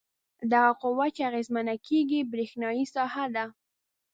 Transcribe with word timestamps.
دغه 0.51 0.71
قوه 0.81 1.05
چې 1.15 1.21
اغیزمنه 1.29 1.75
کیږي 1.87 2.19
برېښنايي 2.31 2.85
ساحه 2.95 3.25
ده. 3.35 3.45